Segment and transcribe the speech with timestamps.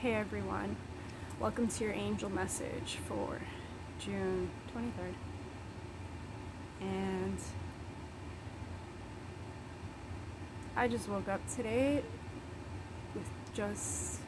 [0.00, 0.76] Hey everyone,
[1.40, 3.40] welcome to your angel message for
[3.98, 5.14] June 23rd.
[6.80, 7.36] And
[10.76, 12.04] I just woke up today
[13.12, 14.20] with just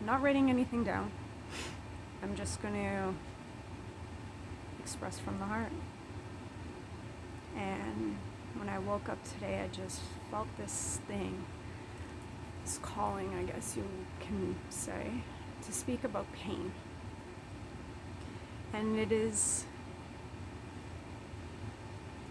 [0.00, 1.10] not writing anything down.
[2.22, 3.12] I'm just going to
[4.80, 5.72] express from the heart.
[7.54, 8.16] And
[8.54, 10.00] when I woke up today, I just
[10.30, 11.44] felt this thing
[12.82, 13.84] calling, I guess you
[14.20, 15.22] can say,
[15.64, 16.72] to speak about pain.
[18.72, 19.64] And it is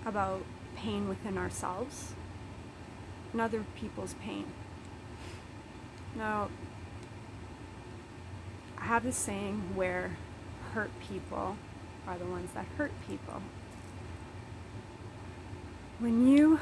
[0.05, 0.43] about
[0.75, 2.13] pain within ourselves
[3.31, 4.45] and other people's pain.
[6.15, 6.49] Now,
[8.77, 10.17] I have this saying where
[10.73, 11.55] hurt people
[12.07, 13.41] are the ones that hurt people.
[15.99, 16.59] When you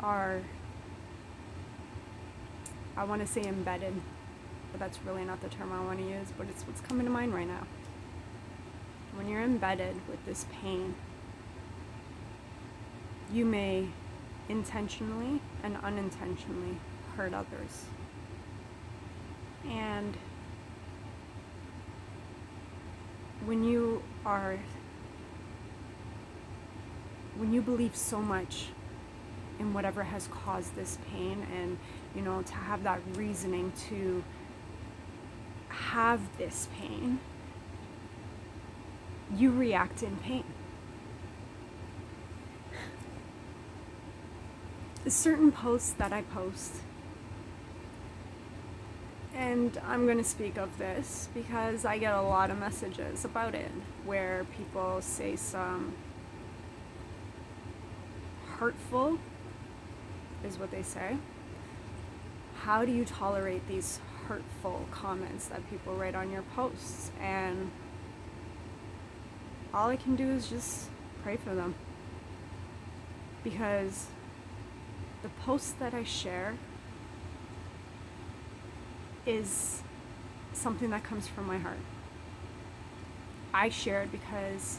[0.00, 0.42] are
[2.96, 3.94] I want to say embedded,
[4.70, 7.12] but that's really not the term I want to use, but it's what's coming to
[7.12, 7.66] mind right now.
[9.14, 10.94] When you're embedded with this pain,
[13.32, 13.88] you may
[14.48, 16.78] intentionally and unintentionally
[17.16, 17.86] hurt others.
[19.68, 20.16] And
[23.44, 24.58] when you are,
[27.36, 28.66] when you believe so much
[29.62, 31.78] in whatever has caused this pain and
[32.14, 34.22] you know to have that reasoning to
[35.68, 37.20] have this pain
[39.34, 40.44] you react in pain.
[45.08, 46.76] Certain posts that i post
[49.34, 53.54] and i'm going to speak of this because i get a lot of messages about
[53.54, 53.70] it
[54.04, 55.92] where people say some
[58.58, 59.18] hurtful
[60.44, 61.16] is what they say.
[62.62, 67.10] How do you tolerate these hurtful comments that people write on your posts?
[67.20, 67.70] And
[69.74, 70.88] all I can do is just
[71.22, 71.74] pray for them.
[73.42, 74.06] Because
[75.22, 76.56] the posts that I share
[79.26, 79.82] is
[80.52, 81.78] something that comes from my heart.
[83.54, 84.78] I share it because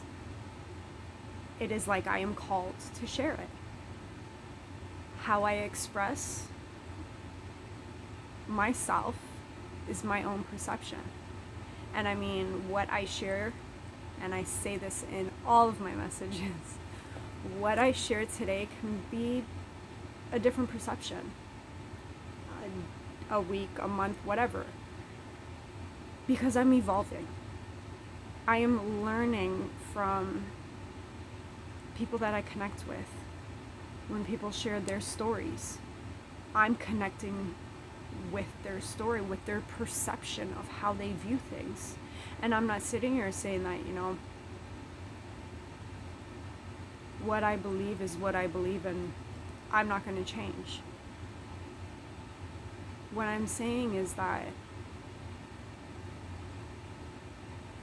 [1.60, 3.48] it is like I am called to share it
[5.24, 6.48] how I express
[8.46, 9.14] myself
[9.88, 10.98] is my own perception.
[11.94, 13.54] And I mean, what I share,
[14.20, 16.78] and I say this in all of my messages,
[17.58, 19.44] what I share today can be
[20.30, 21.30] a different perception.
[23.30, 24.66] A, a week, a month, whatever.
[26.26, 27.26] Because I'm evolving.
[28.46, 30.44] I am learning from
[31.96, 33.06] people that I connect with
[34.08, 35.78] when people share their stories.
[36.54, 37.54] I'm connecting
[38.30, 41.96] with their story, with their perception of how they view things.
[42.40, 44.16] And I'm not sitting here saying that, you know,
[47.24, 49.12] what I believe is what I believe, and
[49.72, 50.80] I'm not going to change.
[53.12, 54.46] What I'm saying is that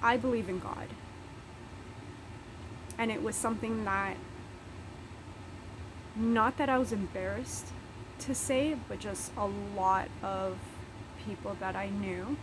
[0.04, 0.88] I believe in God.
[2.98, 4.18] And it was something that
[6.16, 7.68] not that I was embarrassed
[8.20, 10.58] to say, but just a lot of
[11.26, 12.38] people that I knew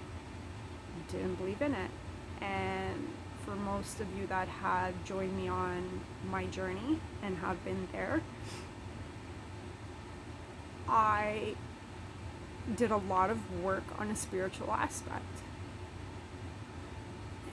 [1.11, 1.91] didn't believe in it.
[2.41, 3.09] And
[3.45, 8.23] for most of you that have joined me on my journey and have been there,
[10.89, 11.55] I
[12.75, 15.25] did a lot of work on a spiritual aspect.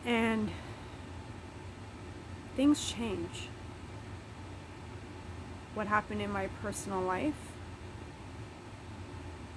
[0.05, 0.51] And
[2.55, 3.49] things change
[5.75, 7.51] what happened in my personal life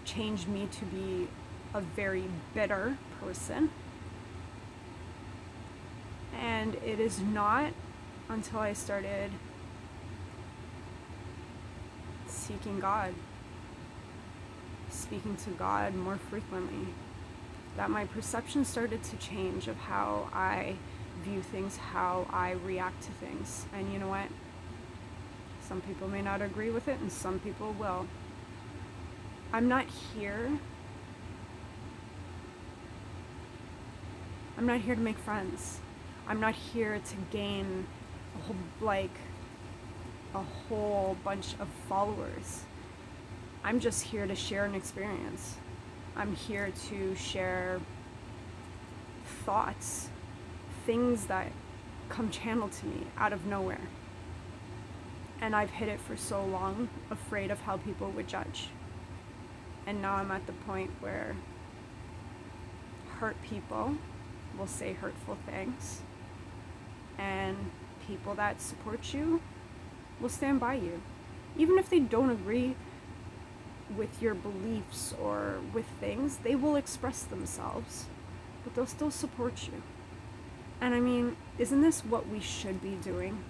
[0.04, 1.28] changed me to be
[1.72, 2.24] a very
[2.54, 3.70] bitter person.
[6.38, 7.72] And it is not
[8.28, 9.30] until I started
[12.26, 13.14] seeking God,
[14.90, 16.92] speaking to God more frequently,
[17.76, 20.74] that my perception started to change of how I
[21.22, 23.66] view things, how I react to things.
[23.72, 24.28] And you know what?
[25.68, 28.06] Some people may not agree with it, and some people will.
[29.52, 30.58] I'm not here.
[34.56, 35.80] I'm not here to make friends.
[36.26, 37.86] I'm not here to gain
[38.34, 39.10] a whole, like
[40.34, 42.62] a whole bunch of followers.
[43.62, 45.56] I'm just here to share an experience.
[46.16, 47.78] I'm here to share
[49.44, 50.08] thoughts,
[50.86, 51.52] things that
[52.08, 53.82] come channeled to me out of nowhere
[55.40, 58.68] and I've hid it for so long, afraid of how people would judge.
[59.86, 61.36] And now I'm at the point where
[63.18, 63.96] hurt people
[64.58, 66.02] will say hurtful things,
[67.16, 67.56] and
[68.06, 69.40] people that support you
[70.20, 71.00] will stand by you.
[71.56, 72.76] Even if they don't agree
[73.96, 78.06] with your beliefs or with things, they will express themselves,
[78.62, 79.82] but they'll still support you.
[80.80, 83.42] And I mean, isn't this what we should be doing?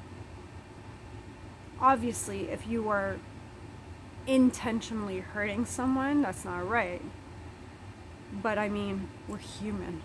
[1.81, 3.19] Obviously, if you are
[4.27, 7.03] intentionally hurting someone, that's not right.
[8.43, 10.03] But I mean, we're human.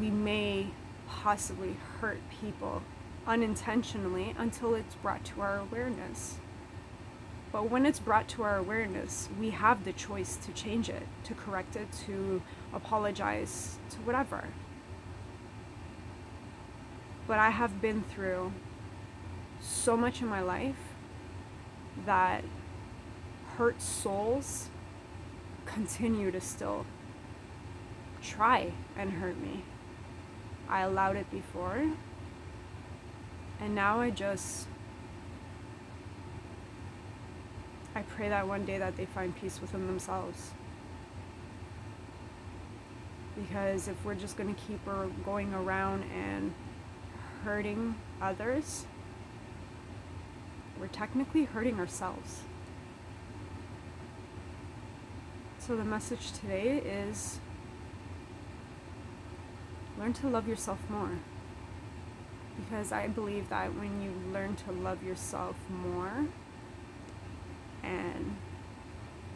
[0.00, 0.68] We may
[1.08, 2.82] possibly hurt people
[3.26, 6.38] unintentionally until it's brought to our awareness.
[7.52, 11.34] But when it's brought to our awareness, we have the choice to change it, to
[11.34, 12.42] correct it, to
[12.72, 14.48] apologize, to whatever.
[17.28, 18.52] But I have been through
[19.64, 20.76] so much in my life
[22.04, 22.44] that
[23.56, 24.68] hurt souls
[25.64, 26.84] continue to still
[28.22, 29.62] try and hurt me.
[30.68, 31.90] I allowed it before,
[33.60, 34.66] and now I just
[37.94, 40.50] I pray that one day that they find peace within themselves.
[43.36, 46.52] Because if we're just going to keep er, going around and
[47.44, 48.86] hurting others,
[50.78, 52.42] we're technically hurting ourselves.
[55.58, 57.38] So the message today is
[59.98, 61.10] learn to love yourself more.
[62.56, 66.26] Because I believe that when you learn to love yourself more
[67.82, 68.36] and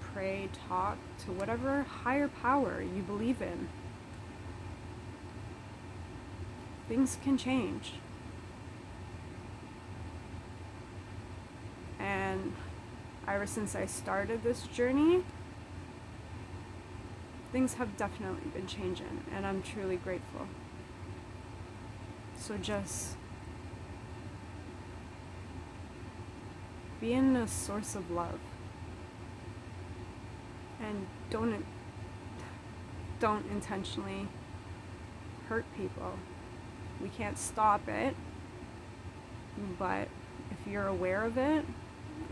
[0.00, 3.68] pray, talk to whatever higher power you believe in,
[6.88, 7.94] things can change.
[11.98, 12.52] And
[13.34, 15.24] ever since I started this journey,
[17.52, 20.46] things have definitely been changing, and I'm truly grateful.
[22.38, 23.16] So just
[27.00, 28.40] being a source of love
[30.80, 31.64] and don't
[33.20, 34.28] don't intentionally
[35.48, 36.14] hurt people.
[37.00, 38.14] We can't stop it,
[39.78, 40.08] but
[40.50, 41.64] if you're aware of it,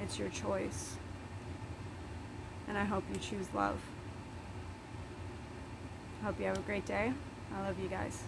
[0.02, 0.96] it's your choice.
[2.68, 3.78] And I hope you choose love.
[6.22, 7.12] Hope you have a great day.
[7.54, 8.22] I love you guys.